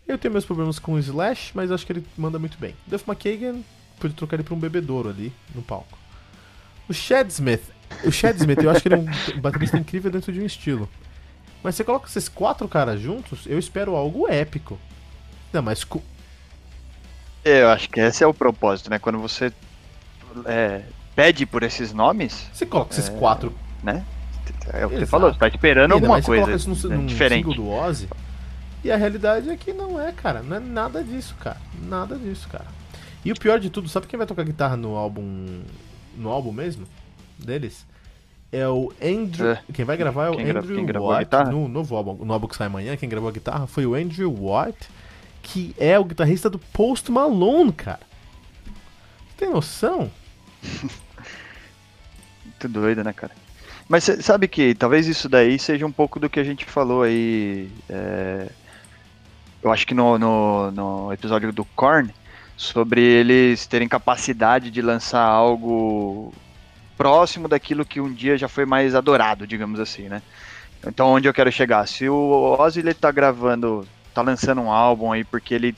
Eu 0.08 0.18
tenho 0.18 0.32
meus 0.34 0.46
problemas 0.46 0.78
com 0.80 0.94
o 0.94 1.00
Slash, 1.00 1.52
mas 1.56 1.72
acho 1.72 1.86
que 1.86 1.94
ele 1.94 2.06
manda 2.18 2.38
muito 2.38 2.58
bem. 2.58 2.76
Duff 2.86 3.06
McKagan, 3.10 3.62
pude 4.00 4.14
trocar 4.14 4.36
ele 4.36 4.44
pra 4.44 4.54
um 4.54 4.60
bebedouro 4.60 5.10
ali 5.10 5.32
no 5.56 5.62
palco. 5.62 5.98
O 6.90 6.94
Chad 6.94 7.30
Smith, 7.30 7.64
o 8.04 8.12
Chad 8.12 8.36
Smith, 8.38 8.60
eu 8.62 8.70
acho 8.70 8.82
que 8.82 8.88
ele 8.90 8.96
é 8.96 8.98
um 8.98 9.40
baterista 9.40 9.78
incrível 9.78 10.12
dentro 10.12 10.34
de 10.34 10.42
um 10.42 10.46
estilo. 10.46 10.90
Mas 11.64 11.76
você 11.76 11.84
coloca 11.84 12.08
esses 12.08 12.28
quatro 12.28 12.68
caras 12.68 13.00
juntos, 13.00 13.46
eu 13.46 13.60
espero 13.60 13.96
algo 13.96 14.28
épico. 14.28 14.80
Não, 15.54 15.62
mas 15.62 15.84
co- 15.84 16.02
Eu 17.44 17.70
acho 17.70 17.90
que 17.90 18.00
esse 18.00 18.24
é 18.24 18.28
o 18.28 18.34
propósito, 18.34 18.90
né? 18.90 19.00
Quando 19.00 19.20
você 19.20 19.52
é, 20.46 20.84
pede 21.16 21.46
por 21.46 21.64
esses 21.64 21.94
nomes, 21.94 22.48
você 22.54 22.66
coloca 22.66 22.94
esses 22.94 23.10
quatro 23.10 23.54
né? 23.84 24.06
É 24.74 24.86
o 24.86 24.90
que 24.90 24.98
você 24.98 25.06
falou, 25.06 25.32
você 25.34 25.40
tá 25.40 25.48
esperando 25.48 25.94
Ainda 25.94 25.94
alguma 25.96 26.14
mais 26.14 26.26
você 26.26 26.32
coisa 26.32 26.44
coloca 26.44 26.58
isso 26.58 26.70
num, 26.70 26.90
né, 26.90 26.98
num 26.98 27.06
diferente. 27.06 27.56
do 27.56 27.70
Ozzy. 27.70 28.08
E 28.84 28.92
a 28.92 28.98
realidade 28.98 29.50
é 29.50 29.56
que 29.58 29.72
não 29.74 30.00
é, 30.00 30.12
cara. 30.12 30.42
Não 30.42 30.58
é 30.58 30.60
nada 30.60 31.04
disso, 31.04 31.36
cara. 31.40 31.58
Nada 31.82 32.16
disso, 32.18 32.48
cara. 32.50 32.66
E 33.24 33.32
o 33.32 33.36
pior 33.36 33.60
de 33.60 33.70
tudo, 33.70 33.88
sabe 33.88 34.08
quem 34.08 34.18
vai 34.18 34.26
tocar 34.28 34.44
guitarra 34.44 34.76
no 34.76 34.96
álbum. 34.96 35.62
No 36.16 36.30
álbum 36.30 36.52
mesmo? 36.52 36.86
Deles? 37.38 37.86
É 38.52 38.68
o 38.68 38.92
Andrew. 39.02 39.52
É. 39.52 39.64
Quem 39.74 39.86
vai 39.86 39.96
gravar 39.96 40.26
é 40.26 40.30
o 40.30 40.36
Quem 40.36 40.50
Andrew 40.50 40.76
quem 40.76 40.86
guitarra? 40.86 41.52
No 41.52 41.68
novo 41.70 41.96
álbum, 41.96 42.26
no 42.26 42.34
álbum 42.34 42.48
que 42.48 42.56
sai 42.56 42.68
amanhã, 42.68 42.98
quem 42.98 43.08
gravou 43.08 43.30
a 43.30 43.32
guitarra 43.32 43.66
foi 43.66 43.86
o 43.86 43.96
Andrew 43.96 44.30
Watt, 44.34 44.90
que 45.42 45.74
é 45.78 45.98
o 45.98 46.04
guitarrista 46.04 46.50
do 46.50 46.60
Post 46.60 47.10
Malone, 47.12 47.72
cara. 47.72 48.02
Você 49.30 49.38
tem 49.38 49.50
noção? 49.50 50.12
Muito 52.44 52.68
doido, 52.68 53.04
né, 53.04 53.14
cara? 53.14 53.32
Mas 53.88 54.04
sabe 54.22 54.48
que 54.48 54.76
talvez 54.76 55.08
isso 55.08 55.28
daí 55.30 55.58
seja 55.58 55.86
um 55.86 55.92
pouco 55.92 56.20
do 56.20 56.30
que 56.30 56.40
a 56.40 56.44
gente 56.44 56.66
falou 56.66 57.04
aí. 57.04 57.70
é, 57.90 58.48
Eu 59.64 59.72
acho 59.72 59.88
que 59.88 59.94
no, 59.94 60.18
no, 60.18 60.72
no 60.72 61.14
episódio 61.14 61.52
do 61.52 61.66
Korn, 61.66 62.14
sobre 62.56 63.02
eles 63.02 63.66
terem 63.66 63.88
capacidade 63.88 64.70
de 64.70 64.82
lançar 64.82 65.24
algo 65.24 66.34
próximo 67.02 67.48
daquilo 67.48 67.84
que 67.86 68.00
um 68.00 68.12
dia 68.14 68.38
já 68.38 68.48
foi 68.48 68.66
mais 68.66 68.94
adorado, 68.94 69.48
digamos 69.48 69.80
assim, 69.80 70.04
né? 70.04 70.22
Então, 70.86 71.08
onde 71.10 71.28
eu 71.28 71.34
quero 71.34 71.52
chegar? 71.52 71.88
Se 71.88 72.08
o 72.08 72.56
Ozzy 72.60 72.80
ele 72.80 72.94
tá 72.94 73.12
gravando, 73.12 73.88
tá 74.14 74.22
lançando 74.22 74.62
um 74.62 74.72
álbum 74.72 75.12
aí 75.12 75.24
porque 75.24 75.54
ele 75.54 75.76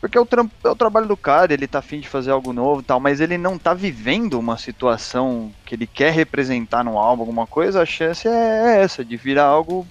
porque 0.00 0.18
é 0.18 0.20
o, 0.20 0.28
é 0.64 0.68
o 0.68 0.76
trabalho 0.76 1.06
do 1.06 1.16
cara, 1.16 1.54
ele 1.54 1.66
tá 1.66 1.78
afim 1.78 1.98
de 1.98 2.06
fazer 2.06 2.30
algo 2.30 2.52
novo 2.52 2.82
e 2.82 2.84
tal, 2.84 3.00
mas 3.00 3.20
ele 3.22 3.38
não 3.38 3.58
tá 3.58 3.72
vivendo 3.72 4.38
uma 4.38 4.58
situação 4.58 5.50
que 5.64 5.74
ele 5.74 5.86
quer 5.86 6.12
representar 6.12 6.84
no 6.84 6.98
álbum, 6.98 7.22
alguma 7.22 7.46
coisa, 7.46 7.80
a 7.80 7.86
chance 7.86 8.28
é 8.28 8.82
essa, 8.82 9.02
de 9.02 9.16
virar 9.16 9.46
algo. 9.46 9.86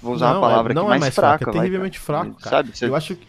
Vou 0.00 0.14
usar 0.14 0.28
não, 0.28 0.34
uma 0.36 0.48
palavra 0.48 0.72
é, 0.72 0.74
não 0.74 0.82
aqui 0.82 0.86
é 0.86 0.90
mais, 0.90 1.00
mais 1.00 1.14
fraca. 1.14 1.38
fraco, 1.38 1.50
é 1.50 1.52
vai, 1.52 1.62
terrivelmente 1.62 1.98
cara. 2.00 2.06
fraco, 2.06 2.40
cara. 2.40 2.56
Sabe? 2.56 2.78
Cê- 2.78 2.86
Eu 2.86 2.94
acho 2.94 3.16
que. 3.16 3.26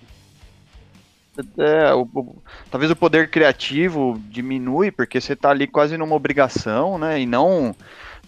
É, 1.57 1.93
o- 1.93 2.01
o- 2.13 2.43
talvez 2.69 2.91
o 2.91 2.95
poder 2.95 3.29
criativo 3.29 4.21
diminui, 4.29 4.91
porque 4.91 5.19
você 5.21 5.35
tá 5.35 5.49
ali 5.49 5.67
quase 5.67 5.97
numa 5.97 6.15
obrigação, 6.15 6.97
né? 6.97 7.21
E 7.21 7.25
não. 7.25 7.75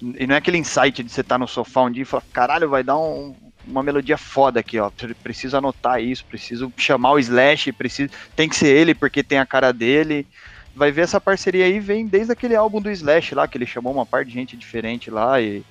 E 0.01 0.25
não 0.27 0.35
é 0.35 0.37
aquele 0.37 0.57
insight 0.57 1.03
de 1.03 1.11
você 1.11 1.21
estar 1.21 1.37
no 1.37 1.47
sofá 1.47 1.83
um 1.83 1.91
dia 1.91 2.03
e 2.03 2.05
falar, 2.05 2.23
caralho, 2.33 2.69
vai 2.69 2.83
dar 2.83 2.97
um- 2.97 3.35
uma 3.65 3.83
melodia 3.83 4.17
foda 4.17 4.59
aqui, 4.59 4.79
ó. 4.79 4.89
Pre- 4.89 5.13
Preciso 5.15 5.57
anotar 5.57 6.01
isso, 6.01 6.25
preciso 6.25 6.71
chamar 6.77 7.11
o 7.13 7.19
Slash, 7.19 7.71
preciso, 7.73 8.09
tem 8.35 8.49
que 8.49 8.55
ser 8.55 8.75
ele 8.75 8.93
porque 8.95 9.23
tem 9.23 9.39
a 9.39 9.45
cara 9.45 9.71
dele. 9.71 10.27
Vai 10.75 10.91
ver 10.91 11.01
essa 11.03 11.21
parceria 11.21 11.65
aí, 11.65 11.79
vem 11.79 12.07
desde 12.07 12.33
aquele 12.33 12.55
álbum 12.55 12.81
do 12.81 12.89
Slash 12.91 13.35
lá, 13.35 13.47
que 13.47 13.57
ele 13.57 13.65
chamou 13.65 13.93
uma 13.93 14.05
parte 14.05 14.29
de 14.29 14.33
gente 14.33 14.57
diferente 14.57 15.11
lá 15.11 15.39
e, 15.39 15.63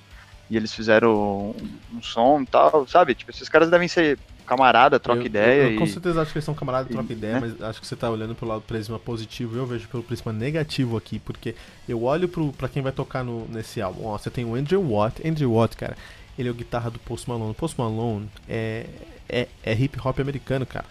e 0.49 0.55
eles 0.57 0.73
fizeram 0.73 1.55
um, 1.57 1.79
um 1.97 2.01
som 2.01 2.41
e 2.41 2.45
tal, 2.47 2.87
sabe? 2.87 3.15
Tipo, 3.15 3.31
esses 3.31 3.49
caras 3.49 3.69
devem 3.69 3.87
ser 3.87 4.19
camarada, 4.43 4.99
troca 4.99 5.21
eu, 5.21 5.25
ideia. 5.25 5.63
Eu, 5.63 5.71
eu 5.73 5.77
com 5.79 5.85
e... 5.85 5.87
certeza 5.89 6.21
acho 6.21 6.31
que 6.31 6.37
eles 6.37 6.45
são 6.45 6.53
camaradas, 6.53 6.89
e- 6.89 6.93
troca 6.93 7.11
ideia, 7.13 7.39
né? 7.39 7.39
mas 7.41 7.61
acho 7.69 7.81
que 7.81 7.87
você 7.87 7.95
tá 7.95 8.09
olhando 8.09 8.35
pelo 8.35 8.51
lado 8.51 8.61
prisma 8.61 8.99
positivo, 8.99 9.57
eu 9.57 9.65
vejo 9.65 9.87
pelo 9.87 10.03
prisma 10.03 10.31
negativo 10.33 10.95
aqui, 10.97 11.19
porque 11.19 11.55
eu 11.87 12.03
olho 12.03 12.27
pro, 12.27 12.51
pra 12.53 12.67
quem 12.69 12.81
vai 12.83 12.91
tocar 12.91 13.23
no, 13.23 13.47
nesse 13.47 13.81
álbum. 13.81 14.05
Ó, 14.05 14.17
você 14.17 14.29
tem 14.29 14.45
o 14.45 14.55
Andrew 14.55 14.81
Watt. 14.91 15.25
Andrew 15.27 15.53
Watt, 15.53 15.75
cara, 15.77 15.97
ele 16.37 16.47
é 16.47 16.51
o 16.51 16.55
guitarra 16.55 16.89
do 16.91 16.99
Post 16.99 17.29
Malone. 17.29 17.51
O 17.51 17.55
Post 17.55 17.79
Malone 17.79 18.29
é, 18.47 18.85
é, 19.29 19.47
é 19.63 19.73
hip 19.73 19.97
hop 20.03 20.19
americano, 20.19 20.65
cara. 20.65 20.85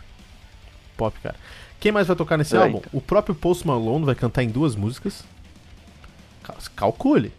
Pop, 0.96 1.18
cara. 1.20 1.36
Quem 1.80 1.90
mais 1.90 2.06
vai 2.06 2.14
tocar 2.16 2.36
nesse 2.36 2.54
É, 2.54 2.60
álbum? 2.60 2.78
então. 2.78 2.90
O 2.92 3.00
próprio 3.00 3.34
Post 3.34 3.66
Malone 3.66 4.04
vai 4.04 4.14
cantar 4.14 4.42
em 4.44 4.48
duas 4.48 4.76
músicas. 4.76 5.24
Cal- 6.44 6.56
Calcule. 6.76 7.32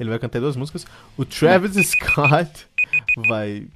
Ele 0.00 0.08
vai 0.08 0.18
cantar 0.18 0.38
em 0.38 0.40
duas 0.40 0.56
músicas. 0.56 0.86
O 1.16 1.24
Travis 1.24 1.74
Scott 1.90 2.66
vai. 3.28 3.66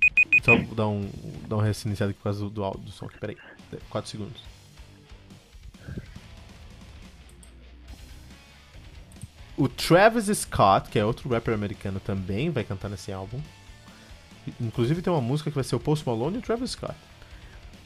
Só 0.47 0.57
dar 0.77 0.87
um, 0.87 1.11
dar 1.49 1.57
um 1.57 1.61
reiniciado 1.61 2.11
aqui 2.11 2.19
por 2.21 2.23
causa 2.25 2.39
do, 2.39 2.49
do, 2.51 2.63
áudio- 2.63 2.85
do 2.85 2.93
som 2.93 3.07
aqui. 3.07 3.19
Peraí. 3.19 3.37
4 3.91 4.09
segundos. 4.09 4.41
O 9.57 9.69
Travis 9.69 10.27
Scott, 10.39 10.89
que 10.89 10.99
é 10.99 11.05
outro 11.05 11.29
rapper 11.29 11.53
americano, 11.55 11.99
também 11.99 12.51
vai 12.51 12.63
cantar 12.63 12.89
nesse 12.89 13.11
álbum. 13.11 13.41
Inclusive 14.61 15.03
tem 15.03 15.13
uma 15.13 15.21
música 15.21 15.51
que 15.51 15.55
vai 15.55 15.65
ser 15.65 15.75
o 15.75 15.81
Post 15.81 16.07
Malone 16.07 16.37
e 16.37 16.39
o 16.39 16.43
Travis 16.43 16.73
Scott. 16.73 16.95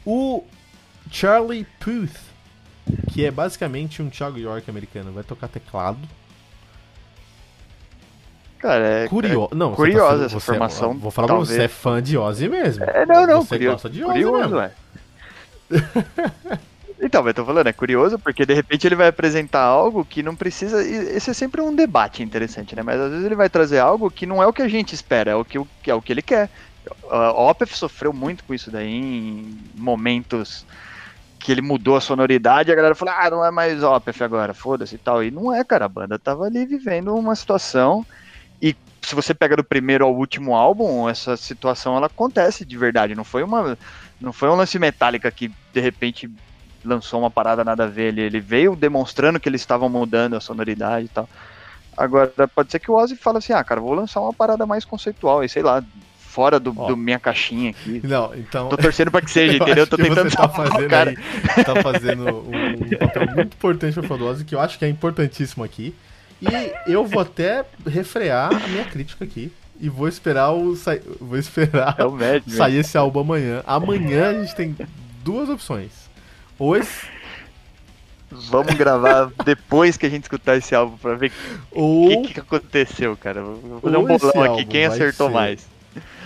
O 0.04 0.44
Charlie 1.10 1.66
Puth, 1.78 2.14
que 3.12 3.24
é 3.24 3.30
basicamente 3.30 4.02
um 4.02 4.10
Thiago 4.10 4.38
York 4.38 4.68
americano, 4.68 5.12
vai 5.12 5.24
tocar 5.24 5.48
teclado. 5.48 5.98
Cara, 8.60 8.84
é. 8.86 9.08
Curio... 9.08 9.48
não, 9.52 9.70
você 9.70 9.76
curiosa 9.76 10.18
tá- 10.18 10.24
essa 10.26 10.38
você 10.40 10.50
é- 10.50 10.54
formação, 10.54 10.92
vou 10.98 11.10
falar 11.10 11.28
pra 11.28 11.36
talvez. 11.36 11.56
você, 11.56 11.62
é 11.64 11.68
fã 11.68 12.02
de 12.02 12.18
Ozzy 12.18 12.48
mesmo. 12.48 12.84
É, 12.84 13.06
não, 13.06 13.26
não, 13.26 13.40
Você 13.42 13.48
curioso. 13.56 13.72
gosta 13.74 13.90
de 13.90 14.04
Ozzy 14.04 14.12
curioso, 14.12 14.38
mesmo. 14.54 14.60
é. 14.60 14.72
então, 17.00 17.26
eu 17.26 17.32
tô 17.34 17.44
falando, 17.44 17.66
é 17.68 17.72
curioso 17.72 18.18
porque 18.18 18.44
de 18.44 18.52
repente 18.52 18.86
ele 18.86 18.94
vai 18.96 19.08
apresentar 19.08 19.62
algo 19.62 20.04
que 20.04 20.22
não 20.22 20.36
precisa. 20.36 20.82
Esse 20.82 21.30
é 21.30 21.34
sempre 21.34 21.60
um 21.60 21.74
debate 21.74 22.22
interessante, 22.22 22.76
né? 22.76 22.82
Mas 22.82 23.00
às 23.00 23.10
vezes 23.10 23.24
ele 23.24 23.34
vai 23.34 23.48
trazer 23.48 23.78
algo 23.78 24.10
que 24.10 24.26
não 24.26 24.42
é 24.42 24.46
o 24.46 24.52
que 24.52 24.62
a 24.62 24.68
gente 24.68 24.94
espera, 24.94 25.30
é 25.30 25.34
o 25.34 25.44
que, 25.44 25.58
é 25.86 25.94
o 25.94 26.02
que 26.02 26.12
ele 26.12 26.22
quer. 26.22 26.50
A 27.10 27.30
Opeth 27.32 27.74
sofreu 27.74 28.12
muito 28.12 28.42
com 28.44 28.52
isso 28.54 28.70
daí 28.70 28.88
em 28.90 29.58
momentos 29.74 30.64
que 31.38 31.52
ele 31.52 31.62
mudou 31.62 31.96
a 31.96 32.00
sonoridade 32.00 32.68
e 32.68 32.72
a 32.72 32.76
galera 32.76 32.94
falou, 32.94 33.14
ah, 33.16 33.30
não 33.30 33.44
é 33.44 33.50
mais 33.50 33.82
Opeth 33.82 34.22
agora, 34.22 34.52
foda-se 34.52 34.96
e 34.96 34.98
tal. 34.98 35.22
E 35.24 35.30
não 35.30 35.54
é, 35.54 35.64
cara, 35.64 35.86
a 35.86 35.88
banda 35.88 36.18
tava 36.18 36.44
ali 36.44 36.66
vivendo 36.66 37.14
uma 37.14 37.34
situação 37.34 38.04
se 39.02 39.14
você 39.14 39.34
pega 39.34 39.56
do 39.56 39.64
primeiro 39.64 40.04
ao 40.04 40.14
último 40.14 40.54
álbum, 40.54 41.08
essa 41.08 41.36
situação 41.36 41.96
ela 41.96 42.06
acontece 42.06 42.64
de 42.64 42.76
verdade, 42.76 43.14
não 43.14 43.24
foi 43.24 43.42
uma 43.42 43.76
não 44.20 44.32
foi 44.32 44.48
um 44.48 44.54
lance 44.54 44.78
Metallica 44.78 45.30
que 45.30 45.50
de 45.72 45.80
repente 45.80 46.30
lançou 46.84 47.20
uma 47.20 47.30
parada 47.30 47.64
nada 47.64 47.84
a 47.84 47.86
ver, 47.86 48.08
ele, 48.08 48.20
ele 48.22 48.40
veio 48.40 48.76
demonstrando 48.76 49.40
que 49.40 49.48
eles 49.48 49.60
estavam 49.60 49.88
mudando 49.88 50.36
a 50.36 50.40
sonoridade 50.40 51.06
e 51.06 51.08
tal. 51.08 51.28
Agora, 51.96 52.32
pode 52.54 52.70
ser 52.70 52.78
que 52.78 52.90
o 52.90 52.94
Ozzy 52.94 53.16
fale 53.16 53.38
assim, 53.38 53.52
ah, 53.52 53.62
cara, 53.62 53.80
vou 53.80 53.92
lançar 53.94 54.20
uma 54.20 54.32
parada 54.32 54.64
mais 54.64 54.84
conceitual, 54.84 55.44
e 55.44 55.48
sei 55.48 55.62
lá, 55.62 55.82
fora 56.18 56.60
do, 56.60 56.72
do 56.72 56.96
minha 56.96 57.18
caixinha 57.18 57.70
aqui. 57.70 58.00
Não, 58.04 58.32
então. 58.34 58.68
Tô 58.68 58.76
torcendo 58.76 59.10
pra 59.10 59.20
que 59.20 59.30
seja, 59.30 59.52
Eu 59.58 59.62
entendeu? 59.62 59.86
Tô 59.86 59.96
tentando 59.96 60.30
você 60.30 60.36
tá 60.36 60.48
fazendo 60.48 60.88
cara. 60.88 61.10
aí, 61.10 61.64
tá 61.64 61.82
fazendo 61.82 62.24
um, 62.24 62.94
um 62.94 62.98
papel 62.98 63.26
muito 63.34 63.54
importante 63.54 63.94
pra 63.94 64.08
Fodose, 64.08 64.44
que 64.44 64.54
eu 64.54 64.60
acho 64.60 64.78
que 64.78 64.84
é 64.84 64.88
importantíssimo 64.88 65.64
aqui. 65.64 65.94
E 66.40 66.90
eu 66.92 67.04
vou 67.04 67.20
até 67.20 67.64
refrear 67.86 68.54
a 68.54 68.68
minha 68.68 68.84
crítica 68.84 69.24
aqui. 69.24 69.52
E 69.80 69.88
vou 69.88 70.08
esperar 70.08 70.52
o. 70.52 70.74
Vou 71.20 71.38
esperar 71.38 71.96
É 71.98 72.04
o 72.04 72.12
médio. 72.12 72.50
sair 72.56 72.78
esse 72.78 72.96
álbum 72.98 73.20
amanhã. 73.20 73.62
Amanhã 73.66 74.28
a 74.30 74.34
gente 74.42 74.54
tem 74.54 74.76
duas 75.24 75.48
opções. 75.48 75.90
Ou 76.58 76.76
esse, 76.76 77.06
Vamos 78.30 78.74
gravar 78.74 79.32
depois 79.44 79.96
que 79.96 80.06
a 80.06 80.08
gente 80.08 80.22
escutar 80.24 80.56
esse 80.56 80.72
álbum 80.74 80.96
pra 80.96 81.14
ver 81.14 81.32
o 81.72 82.22
que, 82.26 82.34
que 82.34 82.40
aconteceu, 82.40 83.16
cara. 83.16 83.42
Vou 83.42 83.80
fazer 83.80 83.96
um 83.96 84.06
bolão 84.06 84.54
aqui, 84.54 84.64
quem 84.66 84.84
acertou 84.84 85.28
mais. 85.30 85.66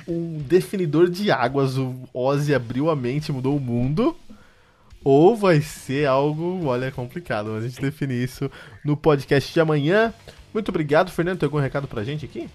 um 0.06 0.38
definidor 0.46 1.08
de 1.08 1.30
águas. 1.30 1.78
O 1.78 1.94
Ozzy 2.12 2.54
abriu 2.54 2.90
a 2.90 2.96
mente, 2.96 3.32
mudou 3.32 3.56
o 3.56 3.60
mundo. 3.60 4.14
Ou 5.04 5.36
vai 5.36 5.60
ser 5.60 6.06
algo, 6.06 6.64
olha, 6.64 6.90
complicado. 6.90 7.50
Mas 7.50 7.64
a 7.64 7.68
gente 7.68 7.80
define 7.80 8.14
isso 8.14 8.50
no 8.82 8.96
podcast 8.96 9.52
de 9.52 9.60
amanhã. 9.60 10.14
Muito 10.52 10.70
obrigado, 10.70 11.10
Fernando. 11.10 11.38
Tem 11.38 11.46
algum 11.46 11.58
recado 11.58 11.86
pra 11.86 12.02
gente 12.02 12.24
aqui? 12.24 12.48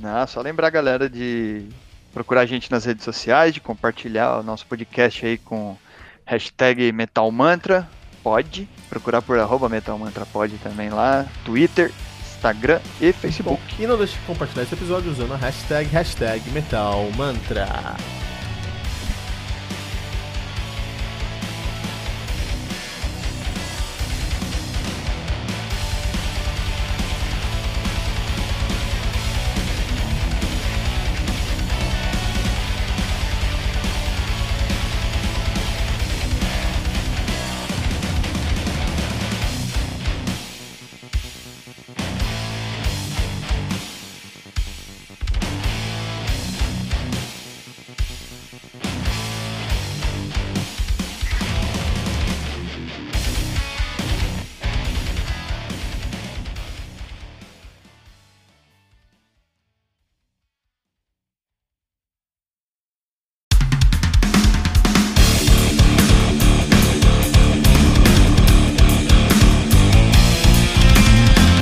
Não, 0.00 0.26
só 0.26 0.40
lembrar 0.40 0.68
a 0.68 0.70
galera 0.70 1.08
de 1.08 1.66
procurar 2.12 2.42
a 2.42 2.46
gente 2.46 2.70
nas 2.70 2.84
redes 2.84 3.04
sociais, 3.04 3.52
de 3.52 3.60
compartilhar 3.60 4.38
o 4.38 4.42
nosso 4.42 4.66
podcast 4.66 5.24
aí 5.26 5.36
com 5.36 5.76
hashtag 6.24 6.90
Metal 6.92 7.30
Mantra, 7.30 7.88
pode. 8.22 8.68
Procurar 8.88 9.20
por 9.20 9.38
arroba 9.38 9.68
Metal 9.68 9.98
Mantra 9.98 10.24
pode 10.24 10.56
também 10.58 10.88
lá, 10.88 11.26
Twitter, 11.44 11.92
Instagram 12.34 12.80
e 13.00 13.12
Facebook. 13.12 13.60
E 13.78 13.86
não 13.86 13.98
deixe 13.98 14.14
de 14.14 14.24
compartilhar 14.26 14.62
esse 14.62 14.74
episódio 14.74 15.10
usando 15.10 15.34
a 15.34 15.36
hashtag, 15.36 15.88
hashtag 15.90 16.48
Metal 16.50 17.10